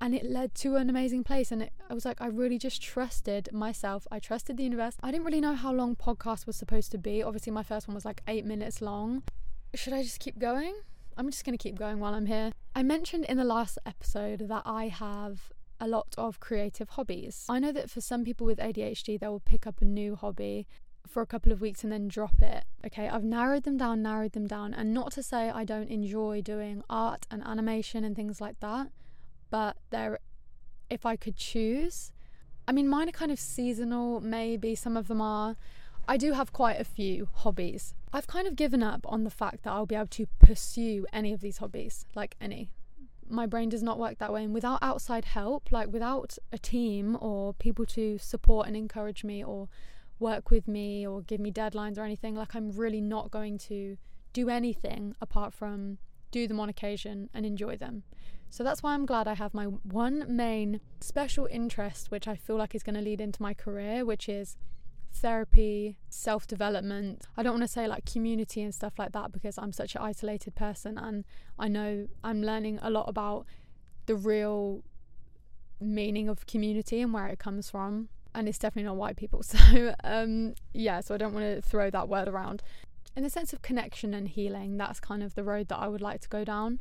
and 0.00 0.14
it 0.14 0.24
led 0.24 0.54
to 0.54 0.76
an 0.76 0.88
amazing 0.88 1.22
place 1.22 1.52
and 1.52 1.62
it, 1.62 1.72
i 1.88 1.94
was 1.94 2.04
like 2.04 2.20
i 2.20 2.26
really 2.26 2.58
just 2.58 2.80
trusted 2.82 3.48
myself 3.52 4.06
i 4.10 4.18
trusted 4.18 4.56
the 4.56 4.62
universe 4.62 4.96
i 5.02 5.10
didn't 5.10 5.24
really 5.24 5.40
know 5.40 5.54
how 5.54 5.72
long 5.72 5.94
podcast 5.94 6.46
was 6.46 6.56
supposed 6.56 6.90
to 6.90 6.98
be 6.98 7.22
obviously 7.22 7.52
my 7.52 7.62
first 7.62 7.86
one 7.86 7.94
was 7.94 8.04
like 8.04 8.22
eight 8.26 8.44
minutes 8.44 8.80
long 8.80 9.22
should 9.74 9.92
i 9.92 10.02
just 10.02 10.18
keep 10.18 10.38
going 10.38 10.74
i'm 11.16 11.30
just 11.30 11.44
going 11.44 11.56
to 11.56 11.62
keep 11.62 11.78
going 11.78 11.98
while 11.98 12.14
i'm 12.14 12.26
here 12.26 12.52
i 12.74 12.82
mentioned 12.82 13.24
in 13.26 13.36
the 13.36 13.44
last 13.44 13.78
episode 13.86 14.48
that 14.48 14.62
i 14.64 14.88
have 14.88 15.52
a 15.80 15.88
lot 15.88 16.14
of 16.18 16.40
creative 16.40 16.90
hobbies 16.90 17.46
i 17.48 17.58
know 17.58 17.72
that 17.72 17.90
for 17.90 18.00
some 18.00 18.24
people 18.24 18.46
with 18.46 18.58
adhd 18.58 19.18
they 19.18 19.28
will 19.28 19.40
pick 19.40 19.66
up 19.66 19.80
a 19.80 19.84
new 19.84 20.16
hobby 20.16 20.66
for 21.10 21.22
a 21.22 21.26
couple 21.26 21.52
of 21.52 21.60
weeks 21.60 21.82
and 21.82 21.92
then 21.92 22.08
drop 22.08 22.40
it. 22.40 22.64
Okay, 22.86 23.08
I've 23.08 23.24
narrowed 23.24 23.64
them 23.64 23.76
down, 23.76 24.02
narrowed 24.02 24.32
them 24.32 24.46
down, 24.46 24.72
and 24.72 24.94
not 24.94 25.12
to 25.12 25.22
say 25.22 25.50
I 25.50 25.64
don't 25.64 25.88
enjoy 25.88 26.40
doing 26.40 26.82
art 26.88 27.26
and 27.30 27.42
animation 27.44 28.04
and 28.04 28.14
things 28.14 28.40
like 28.40 28.60
that, 28.60 28.88
but 29.50 29.76
there, 29.90 30.18
if 30.88 31.04
I 31.04 31.16
could 31.16 31.36
choose, 31.36 32.12
I 32.66 32.72
mean, 32.72 32.88
mine 32.88 33.08
are 33.08 33.12
kind 33.12 33.32
of 33.32 33.38
seasonal, 33.38 34.20
maybe 34.20 34.74
some 34.74 34.96
of 34.96 35.08
them 35.08 35.20
are. 35.20 35.56
I 36.10 36.16
do 36.16 36.32
have 36.32 36.52
quite 36.52 36.80
a 36.80 36.84
few 36.84 37.28
hobbies. 37.32 37.94
I've 38.12 38.26
kind 38.26 38.48
of 38.48 38.56
given 38.56 38.82
up 38.82 39.02
on 39.04 39.22
the 39.22 39.30
fact 39.30 39.62
that 39.62 39.70
I'll 39.70 39.86
be 39.86 39.94
able 39.94 40.08
to 40.08 40.26
pursue 40.40 41.06
any 41.12 41.32
of 41.32 41.40
these 41.40 41.58
hobbies, 41.58 42.04
like 42.16 42.34
any. 42.40 42.68
My 43.28 43.46
brain 43.46 43.68
does 43.68 43.84
not 43.84 43.96
work 43.96 44.18
that 44.18 44.32
way, 44.32 44.42
and 44.42 44.52
without 44.52 44.80
outside 44.82 45.24
help, 45.24 45.70
like 45.70 45.92
without 45.92 46.36
a 46.50 46.58
team 46.58 47.16
or 47.20 47.54
people 47.54 47.86
to 47.86 48.18
support 48.18 48.66
and 48.66 48.76
encourage 48.76 49.22
me 49.22 49.44
or 49.44 49.68
work 50.18 50.50
with 50.50 50.66
me 50.66 51.06
or 51.06 51.22
give 51.22 51.38
me 51.38 51.52
deadlines 51.52 51.96
or 51.96 52.02
anything, 52.02 52.34
like 52.34 52.56
I'm 52.56 52.72
really 52.72 53.00
not 53.00 53.30
going 53.30 53.56
to 53.68 53.96
do 54.32 54.48
anything 54.48 55.14
apart 55.20 55.54
from 55.54 55.98
do 56.32 56.48
them 56.48 56.58
on 56.58 56.68
occasion 56.68 57.30
and 57.32 57.46
enjoy 57.46 57.76
them. 57.76 58.02
So 58.48 58.64
that's 58.64 58.82
why 58.82 58.94
I'm 58.94 59.06
glad 59.06 59.28
I 59.28 59.34
have 59.34 59.54
my 59.54 59.66
one 59.66 60.24
main 60.28 60.80
special 61.00 61.46
interest, 61.48 62.10
which 62.10 62.26
I 62.26 62.34
feel 62.34 62.56
like 62.56 62.74
is 62.74 62.82
going 62.82 62.96
to 62.96 63.00
lead 63.00 63.20
into 63.20 63.40
my 63.40 63.54
career, 63.54 64.04
which 64.04 64.28
is 64.28 64.56
therapy, 65.12 65.96
self 66.08 66.46
development. 66.46 67.26
I 67.36 67.42
don't 67.42 67.52
want 67.52 67.64
to 67.64 67.68
say 67.68 67.86
like 67.86 68.04
community 68.04 68.62
and 68.62 68.74
stuff 68.74 68.98
like 68.98 69.12
that 69.12 69.32
because 69.32 69.58
I'm 69.58 69.72
such 69.72 69.94
an 69.94 70.02
isolated 70.02 70.54
person 70.54 70.98
and 70.98 71.24
I 71.58 71.68
know 71.68 72.08
I'm 72.24 72.42
learning 72.42 72.78
a 72.82 72.90
lot 72.90 73.08
about 73.08 73.46
the 74.06 74.14
real 74.14 74.82
meaning 75.80 76.28
of 76.28 76.46
community 76.46 77.00
and 77.00 77.12
where 77.12 77.26
it 77.26 77.38
comes 77.38 77.70
from. 77.70 78.08
And 78.34 78.48
it's 78.48 78.58
definitely 78.58 78.86
not 78.88 78.96
white 78.96 79.16
people. 79.16 79.42
So, 79.50 79.94
um, 80.04 80.54
yeah, 80.72 81.00
so 81.00 81.14
I 81.14 81.18
don't 81.18 81.32
want 81.32 81.44
to 81.44 81.62
throw 81.62 81.90
that 81.90 82.08
word 82.08 82.28
around. 82.28 82.62
In 83.16 83.24
the 83.24 83.30
sense 83.30 83.52
of 83.52 83.60
connection 83.60 84.14
and 84.14 84.28
healing, 84.28 84.76
that's 84.76 85.00
kind 85.00 85.22
of 85.22 85.34
the 85.34 85.42
road 85.42 85.68
that 85.68 85.78
I 85.78 85.88
would 85.88 86.00
like 86.00 86.20
to 86.20 86.28
go 86.28 86.44
down 86.44 86.80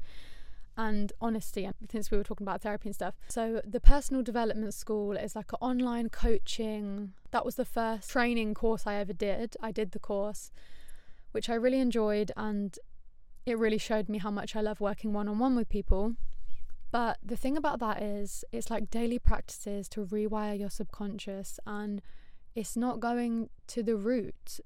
and 0.80 1.12
honesty 1.20 1.70
since 1.92 2.10
we 2.10 2.18
were 2.18 2.24
talking 2.24 2.48
about 2.48 2.62
therapy 2.62 2.88
and 2.88 2.96
stuff. 2.96 3.14
So 3.28 3.62
the 3.66 3.82
personal 3.82 4.24
development 4.24 4.74
school 4.74 5.18
is 5.18 5.36
like 5.36 5.52
an 5.52 5.58
online 5.60 6.08
coaching. 6.08 7.12
That 7.32 7.44
was 7.44 7.56
the 7.56 7.66
first 7.66 8.10
training 8.10 8.54
course 8.54 8.88
i 8.88 8.96
ever 8.96 9.12
did. 9.12 9.58
I 9.62 9.72
did 9.74 9.92
the 9.92 10.00
course 10.00 10.52
which 11.32 11.48
i 11.48 11.54
really 11.54 11.80
enjoyed 11.80 12.32
and 12.36 12.80
it 13.46 13.56
really 13.58 13.78
showed 13.78 14.10
me 14.10 14.18
how 14.18 14.32
much 14.32 14.56
i 14.56 14.62
love 14.62 14.80
working 14.80 15.12
one-on-one 15.12 15.56
with 15.56 15.68
people. 15.68 16.16
But 16.92 17.18
the 17.24 17.36
thing 17.36 17.58
about 17.58 17.80
that 17.82 18.02
is 18.02 18.46
it's 18.54 18.72
like 18.72 18.90
daily 18.90 19.20
practices 19.20 19.90
to 19.90 20.06
rewire 20.06 20.58
your 20.58 20.70
subconscious 20.70 21.60
and 21.68 22.02
it's 22.56 22.78
not 22.78 23.02
going 23.02 23.50
to 23.68 23.84
the 23.84 23.98
root 23.98 24.62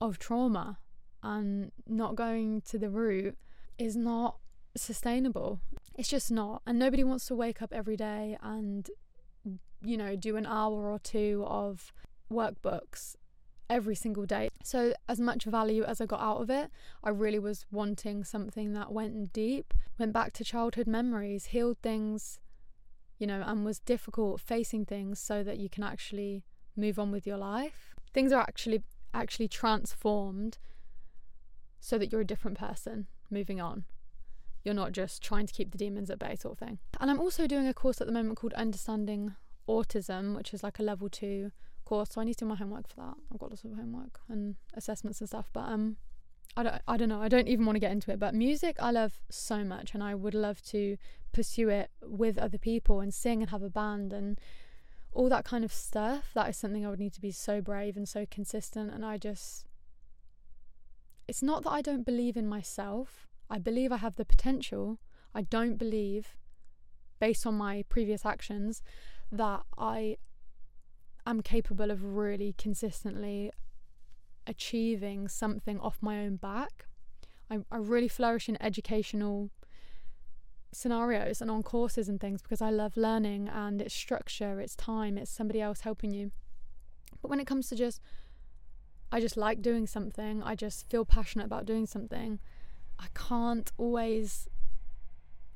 of 0.00 0.18
trauma 0.18 0.78
and 1.22 1.70
not 1.86 2.16
going 2.16 2.62
to 2.62 2.78
the 2.78 2.90
root 2.90 3.38
is 3.78 3.96
not 3.96 4.36
sustainable. 4.76 5.60
It's 5.96 6.08
just 6.08 6.30
not. 6.30 6.62
And 6.66 6.78
nobody 6.78 7.04
wants 7.04 7.26
to 7.26 7.34
wake 7.34 7.60
up 7.62 7.72
every 7.72 7.96
day 7.96 8.36
and, 8.42 8.88
you 9.82 9.96
know, 9.96 10.16
do 10.16 10.36
an 10.36 10.46
hour 10.46 10.90
or 10.90 10.98
two 10.98 11.44
of 11.46 11.92
workbooks 12.30 13.16
every 13.68 13.94
single 13.94 14.26
day. 14.26 14.48
So, 14.62 14.94
as 15.08 15.20
much 15.20 15.44
value 15.44 15.84
as 15.84 16.00
I 16.00 16.06
got 16.06 16.20
out 16.20 16.40
of 16.40 16.50
it, 16.50 16.70
I 17.02 17.10
really 17.10 17.38
was 17.38 17.66
wanting 17.70 18.24
something 18.24 18.72
that 18.72 18.92
went 18.92 19.32
deep, 19.32 19.74
went 19.98 20.12
back 20.12 20.32
to 20.34 20.44
childhood 20.44 20.86
memories, 20.86 21.46
healed 21.46 21.78
things, 21.82 22.40
you 23.18 23.26
know, 23.26 23.42
and 23.46 23.64
was 23.64 23.78
difficult 23.78 24.40
facing 24.40 24.84
things 24.84 25.20
so 25.20 25.42
that 25.42 25.58
you 25.58 25.68
can 25.68 25.84
actually 25.84 26.44
move 26.76 26.98
on 26.98 27.10
with 27.12 27.26
your 27.26 27.36
life. 27.36 27.94
Things 28.12 28.32
are 28.32 28.40
actually 28.40 28.82
actually 29.12 29.48
transformed 29.48 30.58
so 31.80 31.98
that 31.98 32.12
you're 32.12 32.20
a 32.20 32.26
different 32.26 32.58
person 32.58 33.06
moving 33.30 33.60
on 33.60 33.84
you're 34.64 34.74
not 34.74 34.92
just 34.92 35.22
trying 35.22 35.46
to 35.46 35.52
keep 35.52 35.70
the 35.70 35.78
demons 35.78 36.10
at 36.10 36.18
bay 36.18 36.36
sort 36.36 36.52
of 36.52 36.58
thing. 36.58 36.78
And 36.98 37.10
I'm 37.10 37.20
also 37.20 37.46
doing 37.46 37.66
a 37.66 37.74
course 37.74 38.00
at 38.00 38.06
the 38.06 38.12
moment 38.12 38.36
called 38.36 38.52
Understanding 38.54 39.34
Autism, 39.68 40.36
which 40.36 40.52
is 40.52 40.62
like 40.62 40.78
a 40.78 40.82
level 40.82 41.08
two 41.08 41.52
course. 41.84 42.10
So 42.10 42.20
I 42.20 42.24
need 42.24 42.34
to 42.34 42.44
do 42.44 42.48
my 42.48 42.56
homework 42.56 42.88
for 42.88 42.96
that. 42.96 43.14
I've 43.32 43.38
got 43.38 43.50
lots 43.50 43.64
of 43.64 43.74
homework 43.74 44.20
and 44.28 44.56
assessments 44.74 45.20
and 45.20 45.28
stuff. 45.28 45.48
But 45.52 45.64
um 45.68 45.96
I 46.56 46.62
don't 46.62 46.82
I 46.86 46.96
don't 46.96 47.08
know. 47.08 47.22
I 47.22 47.28
don't 47.28 47.48
even 47.48 47.66
want 47.66 47.76
to 47.76 47.80
get 47.80 47.92
into 47.92 48.10
it. 48.12 48.18
But 48.18 48.34
music 48.34 48.76
I 48.80 48.90
love 48.90 49.14
so 49.30 49.64
much 49.64 49.94
and 49.94 50.02
I 50.02 50.14
would 50.14 50.34
love 50.34 50.62
to 50.62 50.96
pursue 51.32 51.68
it 51.68 51.90
with 52.02 52.38
other 52.38 52.58
people 52.58 53.00
and 53.00 53.12
sing 53.12 53.42
and 53.42 53.50
have 53.50 53.62
a 53.62 53.70
band 53.70 54.12
and 54.12 54.38
all 55.12 55.28
that 55.28 55.44
kind 55.44 55.64
of 55.64 55.72
stuff. 55.72 56.30
That 56.34 56.48
is 56.48 56.56
something 56.56 56.86
I 56.86 56.90
would 56.90 57.00
need 57.00 57.14
to 57.14 57.20
be 57.20 57.32
so 57.32 57.60
brave 57.60 57.96
and 57.96 58.08
so 58.08 58.26
consistent 58.30 58.92
and 58.92 59.04
I 59.04 59.18
just 59.18 59.66
it's 61.26 61.42
not 61.42 61.62
that 61.62 61.70
I 61.70 61.80
don't 61.80 62.04
believe 62.04 62.36
in 62.36 62.48
myself 62.48 63.28
I 63.50 63.58
believe 63.58 63.90
I 63.90 63.96
have 63.96 64.16
the 64.16 64.24
potential. 64.24 64.98
I 65.34 65.42
don't 65.42 65.76
believe, 65.76 66.36
based 67.18 67.46
on 67.46 67.54
my 67.54 67.84
previous 67.88 68.24
actions, 68.24 68.82
that 69.32 69.62
I 69.76 70.16
am 71.26 71.42
capable 71.42 71.90
of 71.90 72.02
really 72.04 72.54
consistently 72.56 73.50
achieving 74.46 75.28
something 75.28 75.78
off 75.80 75.98
my 76.00 76.20
own 76.20 76.36
back. 76.36 76.86
I, 77.50 77.58
I 77.70 77.76
really 77.78 78.08
flourish 78.08 78.48
in 78.48 78.60
educational 78.62 79.50
scenarios 80.72 81.40
and 81.40 81.50
on 81.50 81.62
courses 81.62 82.08
and 82.08 82.20
things 82.20 82.42
because 82.42 82.62
I 82.62 82.70
love 82.70 82.96
learning 82.96 83.48
and 83.48 83.82
it's 83.82 83.94
structure, 83.94 84.60
it's 84.60 84.76
time, 84.76 85.18
it's 85.18 85.30
somebody 85.30 85.60
else 85.60 85.80
helping 85.80 86.12
you. 86.12 86.30
But 87.20 87.28
when 87.28 87.40
it 87.40 87.46
comes 87.46 87.68
to 87.68 87.76
just, 87.76 88.00
I 89.12 89.20
just 89.20 89.36
like 89.36 89.62
doing 89.62 89.86
something, 89.86 90.42
I 90.42 90.54
just 90.54 90.88
feel 90.88 91.04
passionate 91.04 91.44
about 91.44 91.66
doing 91.66 91.86
something, 91.86 92.38
I 93.00 93.06
can't 93.14 93.72
always. 93.78 94.48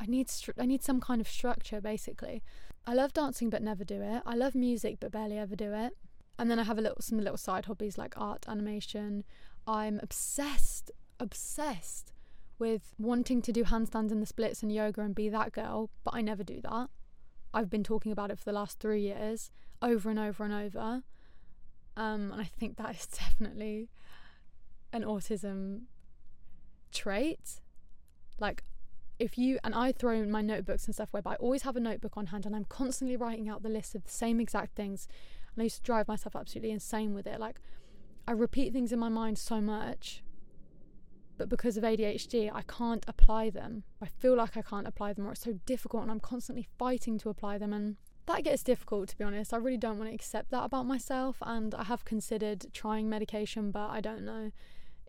I 0.00 0.06
need 0.06 0.28
stru- 0.28 0.60
I 0.60 0.66
need 0.66 0.82
some 0.82 1.00
kind 1.00 1.20
of 1.20 1.28
structure 1.28 1.80
basically. 1.80 2.42
I 2.86 2.94
love 2.94 3.12
dancing 3.12 3.50
but 3.50 3.62
never 3.62 3.84
do 3.84 4.00
it. 4.02 4.22
I 4.26 4.34
love 4.34 4.54
music 4.54 4.96
but 4.98 5.12
barely 5.12 5.38
ever 5.38 5.54
do 5.54 5.72
it. 5.72 5.92
And 6.38 6.50
then 6.50 6.58
I 6.58 6.64
have 6.64 6.78
a 6.78 6.80
little 6.80 7.00
some 7.00 7.18
little 7.18 7.36
side 7.36 7.66
hobbies 7.66 7.98
like 7.98 8.14
art, 8.16 8.44
animation. 8.48 9.24
I'm 9.66 10.00
obsessed, 10.02 10.90
obsessed 11.20 12.12
with 12.58 12.94
wanting 12.98 13.42
to 13.42 13.52
do 13.52 13.64
handstands 13.64 14.10
and 14.10 14.22
the 14.22 14.26
splits 14.26 14.62
and 14.62 14.72
yoga 14.72 15.02
and 15.02 15.14
be 15.14 15.28
that 15.28 15.52
girl, 15.52 15.90
but 16.02 16.14
I 16.14 16.22
never 16.22 16.42
do 16.42 16.60
that. 16.62 16.88
I've 17.52 17.70
been 17.70 17.84
talking 17.84 18.10
about 18.10 18.30
it 18.30 18.38
for 18.38 18.44
the 18.44 18.52
last 18.52 18.80
three 18.80 19.02
years, 19.02 19.50
over 19.80 20.10
and 20.10 20.18
over 20.18 20.44
and 20.44 20.52
over. 20.52 21.02
Um, 21.96 22.32
and 22.32 22.40
I 22.40 22.44
think 22.44 22.76
that 22.76 22.94
is 22.96 23.06
definitely 23.18 23.88
an 24.92 25.02
autism 25.04 25.82
trait. 26.94 27.60
Like, 28.38 28.64
if 29.18 29.36
you 29.36 29.58
and 29.62 29.74
I 29.74 29.92
throw 29.92 30.12
in 30.12 30.30
my 30.30 30.40
notebooks 30.40 30.86
and 30.86 30.94
stuff 30.94 31.12
where 31.12 31.22
I 31.26 31.34
always 31.36 31.62
have 31.62 31.76
a 31.76 31.80
notebook 31.80 32.16
on 32.16 32.26
hand 32.26 32.46
and 32.46 32.56
I'm 32.56 32.64
constantly 32.64 33.16
writing 33.16 33.48
out 33.48 33.62
the 33.62 33.68
list 33.68 33.94
of 33.94 34.04
the 34.04 34.10
same 34.10 34.40
exact 34.40 34.74
things. 34.74 35.06
And 35.54 35.62
I 35.62 35.64
used 35.64 35.76
to 35.76 35.82
drive 35.82 36.08
myself 36.08 36.34
absolutely 36.34 36.70
insane 36.70 37.14
with 37.14 37.26
it. 37.26 37.38
Like, 37.38 37.60
I 38.26 38.32
repeat 38.32 38.72
things 38.72 38.92
in 38.92 38.98
my 38.98 39.10
mind 39.10 39.38
so 39.38 39.60
much, 39.60 40.22
but 41.36 41.48
because 41.48 41.76
of 41.76 41.84
ADHD, 41.84 42.50
I 42.52 42.62
can't 42.62 43.04
apply 43.06 43.50
them. 43.50 43.84
I 44.00 44.06
feel 44.06 44.36
like 44.36 44.56
I 44.56 44.62
can't 44.62 44.86
apply 44.86 45.12
them, 45.12 45.26
or 45.26 45.32
it's 45.32 45.42
so 45.42 45.58
difficult, 45.66 46.02
and 46.02 46.10
I'm 46.10 46.20
constantly 46.20 46.66
fighting 46.78 47.18
to 47.18 47.28
apply 47.28 47.58
them. 47.58 47.72
And 47.72 47.96
that 48.26 48.44
gets 48.44 48.62
difficult, 48.62 49.10
to 49.10 49.18
be 49.18 49.24
honest. 49.24 49.52
I 49.52 49.58
really 49.58 49.76
don't 49.76 49.98
want 49.98 50.10
to 50.10 50.14
accept 50.14 50.50
that 50.52 50.64
about 50.64 50.86
myself, 50.86 51.36
and 51.42 51.74
I 51.74 51.84
have 51.84 52.04
considered 52.04 52.72
trying 52.72 53.08
medication, 53.08 53.70
but 53.70 53.90
I 53.90 54.00
don't 54.00 54.24
know 54.24 54.52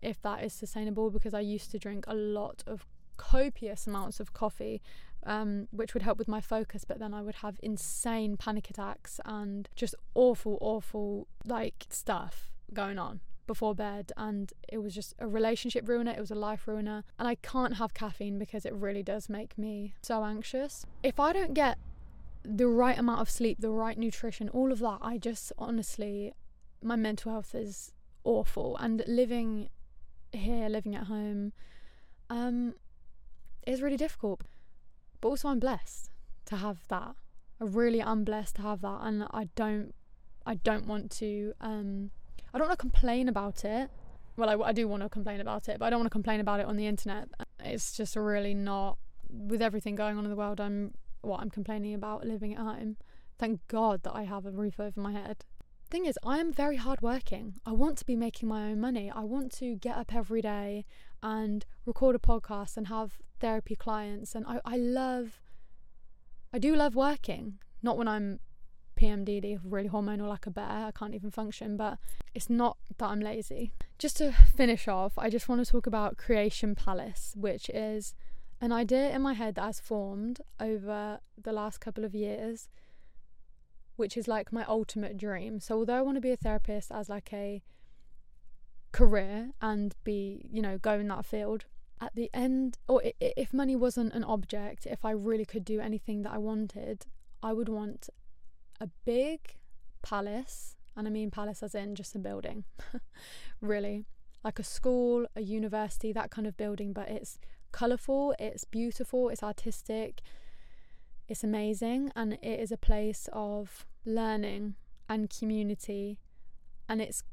if 0.01 0.21
that 0.21 0.43
is 0.43 0.53
sustainable 0.53 1.09
because 1.09 1.33
I 1.33 1.39
used 1.39 1.71
to 1.71 1.79
drink 1.79 2.05
a 2.07 2.15
lot 2.15 2.63
of 2.67 2.85
copious 3.17 3.87
amounts 3.87 4.19
of 4.19 4.33
coffee, 4.33 4.81
um, 5.23 5.67
which 5.71 5.93
would 5.93 6.03
help 6.03 6.17
with 6.17 6.27
my 6.27 6.41
focus, 6.41 6.85
but 6.85 6.99
then 6.99 7.13
I 7.13 7.21
would 7.21 7.35
have 7.35 7.59
insane 7.63 8.37
panic 8.37 8.69
attacks 8.69 9.19
and 9.25 9.67
just 9.75 9.95
awful, 10.13 10.57
awful 10.61 11.27
like 11.45 11.85
stuff 11.89 12.51
going 12.73 12.99
on 12.99 13.21
before 13.47 13.75
bed 13.75 14.11
and 14.17 14.53
it 14.67 14.79
was 14.79 14.95
just 14.95 15.13
a 15.19 15.27
relationship 15.27 15.87
ruiner 15.87 16.11
it 16.11 16.19
was 16.19 16.31
a 16.31 16.35
life 16.35 16.67
ruiner 16.67 17.03
and 17.19 17.27
I 17.27 17.35
can't 17.35 17.75
have 17.75 17.93
caffeine 17.93 18.39
because 18.39 18.65
it 18.65 18.73
really 18.73 19.03
does 19.03 19.29
make 19.29 19.57
me 19.57 19.93
so 20.01 20.23
anxious. 20.23 20.85
If 21.03 21.19
I 21.19 21.31
don't 21.31 21.53
get 21.53 21.77
the 22.43 22.67
right 22.67 22.97
amount 22.97 23.21
of 23.21 23.29
sleep 23.29 23.59
the 23.59 23.69
right 23.69 23.97
nutrition 23.97 24.49
all 24.49 24.71
of 24.71 24.79
that 24.79 24.99
I 25.01 25.17
just 25.17 25.51
honestly 25.57 26.33
my 26.81 26.95
mental 26.95 27.31
health 27.31 27.55
is 27.55 27.91
awful 28.23 28.77
and 28.77 29.03
living 29.07 29.69
here 30.31 30.67
living 30.69 30.95
at 30.95 31.03
home 31.03 31.53
um, 32.29 32.73
is 33.65 33.81
really 33.81 33.97
difficult. 33.97 34.41
But 35.21 35.29
also, 35.29 35.49
I'm 35.49 35.59
blessed 35.59 36.11
to 36.45 36.57
have 36.57 36.79
that. 36.89 37.15
I 37.59 37.63
really 37.63 38.01
am 38.01 38.23
blessed 38.23 38.57
to 38.57 38.61
have 38.63 38.81
that, 38.81 38.99
and 39.01 39.23
I 39.31 39.49
don't, 39.55 39.93
I 40.45 40.55
don't 40.55 40.87
want 40.87 41.11
to, 41.11 41.53
um, 41.61 42.11
I 42.53 42.57
don't 42.57 42.67
want 42.67 42.79
to 42.79 42.81
complain 42.81 43.29
about 43.29 43.63
it. 43.63 43.89
Well, 44.37 44.49
I, 44.49 44.69
I 44.69 44.71
do 44.73 44.87
want 44.87 45.03
to 45.03 45.09
complain 45.09 45.39
about 45.39 45.69
it, 45.69 45.79
but 45.79 45.85
I 45.85 45.89
don't 45.89 45.99
want 45.99 46.07
to 46.07 46.11
complain 46.11 46.41
about 46.41 46.59
it 46.59 46.65
on 46.65 46.75
the 46.75 46.87
internet. 46.87 47.29
It's 47.63 47.95
just 47.95 48.15
really 48.15 48.53
not 48.53 48.97
with 49.29 49.61
everything 49.61 49.95
going 49.95 50.17
on 50.17 50.25
in 50.25 50.29
the 50.29 50.35
world. 50.35 50.59
I'm 50.59 50.93
what 51.21 51.41
I'm 51.41 51.49
complaining 51.49 51.93
about 51.93 52.25
living 52.25 52.53
at 52.53 52.59
home. 52.59 52.97
Thank 53.37 53.65
God 53.67 54.03
that 54.03 54.13
I 54.15 54.23
have 54.23 54.45
a 54.45 54.51
roof 54.51 54.79
over 54.79 54.99
my 54.99 55.11
head. 55.11 55.43
Thing 55.89 56.05
is, 56.05 56.17
I 56.23 56.39
am 56.39 56.51
very 56.51 56.77
hardworking. 56.77 57.55
I 57.65 57.71
want 57.71 57.97
to 57.99 58.05
be 58.05 58.15
making 58.15 58.49
my 58.49 58.69
own 58.69 58.79
money. 58.79 59.11
I 59.13 59.21
want 59.21 59.51
to 59.53 59.75
get 59.75 59.97
up 59.97 60.13
every 60.13 60.41
day 60.41 60.85
and 61.21 61.65
record 61.85 62.15
a 62.15 62.19
podcast 62.19 62.77
and 62.77 62.87
have 62.87 63.17
therapy 63.39 63.75
clients. 63.75 64.35
And 64.35 64.45
I, 64.47 64.59
I 64.65 64.77
love, 64.77 65.41
I 66.53 66.59
do 66.59 66.75
love 66.75 66.95
working. 66.95 67.59
Not 67.81 67.97
when 67.97 68.07
I'm 68.07 68.39
PMDD, 68.95 69.59
really 69.63 69.89
hormonal 69.89 70.27
like 70.27 70.47
a 70.47 70.51
bear. 70.51 70.85
I 70.85 70.91
can't 70.91 71.13
even 71.13 71.31
function, 71.31 71.77
but 71.77 71.97
it's 72.33 72.49
not 72.49 72.77
that 72.97 73.07
I'm 73.07 73.19
lazy. 73.19 73.73
Just 73.97 74.17
to 74.17 74.31
finish 74.31 74.87
off, 74.87 75.13
I 75.17 75.29
just 75.29 75.49
want 75.49 75.63
to 75.65 75.71
talk 75.71 75.87
about 75.87 76.17
Creation 76.17 76.75
Palace, 76.75 77.33
which 77.35 77.69
is 77.69 78.13
an 78.61 78.71
idea 78.71 79.09
in 79.11 79.21
my 79.21 79.33
head 79.33 79.55
that 79.55 79.65
has 79.65 79.79
formed 79.79 80.41
over 80.59 81.19
the 81.37 81.51
last 81.51 81.79
couple 81.79 82.05
of 82.05 82.15
years, 82.15 82.69
which 83.95 84.17
is 84.17 84.27
like 84.27 84.51
my 84.51 84.65
ultimate 84.65 85.17
dream. 85.17 85.59
So, 85.59 85.77
although 85.77 85.95
I 85.95 86.01
want 86.01 86.17
to 86.17 86.21
be 86.21 86.31
a 86.31 86.37
therapist 86.37 86.91
as 86.91 87.09
like 87.09 87.31
a 87.33 87.61
career 88.91 89.51
and 89.61 89.93
be, 90.03 90.47
you 90.51 90.61
know, 90.61 90.77
go 90.77 90.93
in 90.93 91.07
that 91.09 91.25
field, 91.25 91.65
at 92.01 92.15
the 92.15 92.29
end, 92.33 92.77
or 92.87 93.01
if 93.19 93.53
money 93.53 93.75
wasn't 93.75 94.13
an 94.13 94.23
object, 94.23 94.85
if 94.85 95.05
I 95.05 95.11
really 95.11 95.45
could 95.45 95.63
do 95.63 95.79
anything 95.79 96.23
that 96.23 96.33
I 96.33 96.37
wanted, 96.37 97.05
I 97.41 97.53
would 97.53 97.69
want 97.69 98.09
a 98.81 98.89
big 99.05 99.55
palace, 100.01 100.75
and 100.95 101.07
I 101.07 101.11
mean 101.11 101.31
palace 101.31 101.63
as 101.63 101.73
in 101.73 101.95
just 101.95 102.15
a 102.15 102.19
building, 102.19 102.65
really, 103.61 104.05
like 104.43 104.59
a 104.59 104.63
school, 104.63 105.25
a 105.35 105.41
university, 105.41 106.11
that 106.11 106.31
kind 106.31 106.47
of 106.47 106.57
building, 106.57 106.91
but 106.91 107.09
it's 107.09 107.39
colourful, 107.71 108.35
it's 108.39 108.65
beautiful, 108.65 109.29
it's 109.29 109.43
artistic, 109.43 110.21
it's 111.27 111.43
amazing, 111.43 112.11
and 112.15 112.33
it 112.33 112.59
is 112.59 112.71
a 112.71 112.77
place 112.77 113.27
of 113.33 113.85
learning 114.05 114.75
and 115.09 115.29
community, 115.29 116.19
and 116.87 117.01
it's 117.01 117.23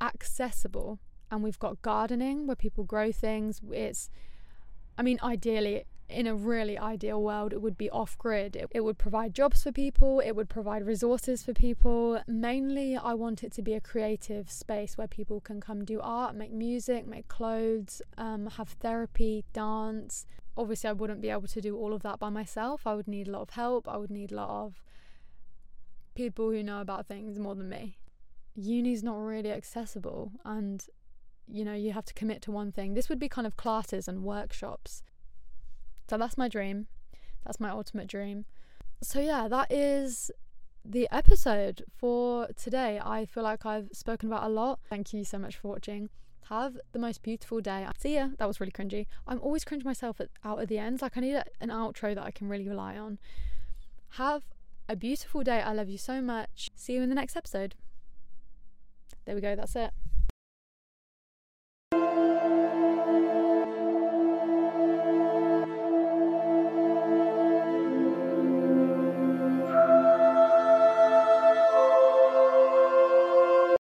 accessible. 0.00 0.98
And 1.30 1.42
we've 1.42 1.58
got 1.58 1.82
gardening 1.82 2.46
where 2.46 2.56
people 2.56 2.84
grow 2.84 3.12
things. 3.12 3.60
It's, 3.72 4.10
I 4.98 5.02
mean, 5.02 5.18
ideally, 5.22 5.84
in 6.10 6.26
a 6.26 6.34
really 6.34 6.76
ideal 6.76 7.22
world, 7.22 7.52
it 7.52 7.62
would 7.62 7.78
be 7.78 7.88
off 7.90 8.18
grid. 8.18 8.56
It, 8.56 8.68
it, 8.72 8.80
would 8.80 8.98
provide 8.98 9.34
jobs 9.34 9.62
for 9.62 9.72
people, 9.72 10.20
it 10.20 10.32
would 10.32 10.48
provide 10.48 10.86
resources 10.86 11.42
for 11.42 11.52
people. 11.52 12.20
Mainly, 12.26 12.96
I 12.96 13.14
want 13.14 13.44
it 13.44 13.52
to 13.52 13.62
be 13.62 13.74
a 13.74 13.80
creative 13.80 14.50
space 14.50 14.98
where 14.98 15.06
people 15.06 15.40
can 15.40 15.60
come 15.60 15.84
do 15.84 16.00
art, 16.00 16.34
make 16.34 16.52
music, 16.52 17.06
make 17.06 17.28
clothes, 17.28 18.02
um, 18.18 18.48
have 18.56 18.70
therapy, 18.80 19.44
dance. 19.52 20.26
Obviously, 20.56 20.90
I 20.90 20.92
wouldn't 20.92 21.20
be 21.20 21.30
able 21.30 21.48
to 21.48 21.60
do 21.60 21.76
all 21.76 21.92
of 21.92 22.02
that 22.02 22.18
by 22.18 22.28
myself. 22.28 22.86
I 22.86 22.94
would 22.94 23.08
need 23.08 23.28
a 23.28 23.30
lot 23.30 23.42
of 23.42 23.50
help, 23.50 23.88
I 23.88 23.96
would 23.96 24.10
need 24.10 24.32
a 24.32 24.36
lot 24.36 24.50
of 24.50 24.82
people 26.14 26.50
who 26.50 26.62
know 26.62 26.80
about 26.80 27.06
things 27.06 27.38
more 27.38 27.54
than 27.54 27.68
me. 27.68 27.98
Uni's 28.54 29.02
not 29.02 29.16
really 29.16 29.52
accessible, 29.52 30.32
and 30.44 30.84
you 31.52 31.64
know, 31.64 31.74
you 31.74 31.92
have 31.92 32.04
to 32.04 32.14
commit 32.14 32.42
to 32.42 32.50
one 32.50 32.70
thing. 32.70 32.94
This 32.94 33.08
would 33.08 33.18
be 33.18 33.28
kind 33.28 33.46
of 33.46 33.56
classes 33.56 34.06
and 34.06 34.22
workshops 34.22 35.02
so 36.10 36.18
that's 36.18 36.36
my 36.36 36.48
dream. 36.48 36.88
That's 37.46 37.60
my 37.60 37.70
ultimate 37.70 38.08
dream. 38.08 38.44
So, 39.00 39.20
yeah, 39.20 39.46
that 39.46 39.70
is 39.70 40.32
the 40.84 41.08
episode 41.12 41.84
for 41.96 42.48
today. 42.56 43.00
I 43.00 43.26
feel 43.26 43.44
like 43.44 43.64
I've 43.64 43.90
spoken 43.92 44.28
about 44.28 44.42
a 44.42 44.48
lot. 44.48 44.80
Thank 44.88 45.12
you 45.14 45.22
so 45.22 45.38
much 45.38 45.56
for 45.56 45.68
watching. 45.68 46.10
Have 46.50 46.78
the 46.90 46.98
most 46.98 47.22
beautiful 47.22 47.60
day. 47.60 47.86
See 47.98 48.16
ya. 48.16 48.30
That 48.38 48.48
was 48.48 48.60
really 48.60 48.72
cringy. 48.72 49.06
I'm 49.26 49.40
always 49.40 49.64
cringe 49.64 49.84
myself 49.84 50.20
at, 50.20 50.30
out 50.44 50.60
at 50.60 50.68
the 50.68 50.78
ends. 50.78 51.00
Like, 51.00 51.16
I 51.16 51.20
need 51.20 51.34
a, 51.34 51.44
an 51.60 51.68
outro 51.68 52.12
that 52.12 52.24
I 52.24 52.32
can 52.32 52.48
really 52.48 52.68
rely 52.68 52.98
on. 52.98 53.18
Have 54.14 54.42
a 54.88 54.96
beautiful 54.96 55.44
day. 55.44 55.62
I 55.62 55.72
love 55.72 55.88
you 55.88 55.96
so 55.96 56.20
much. 56.20 56.68
See 56.74 56.94
you 56.94 57.02
in 57.02 57.08
the 57.08 57.14
next 57.14 57.36
episode. 57.36 57.76
There 59.24 59.36
we 59.36 59.40
go. 59.40 59.54
That's 59.54 59.76
it. 59.76 59.92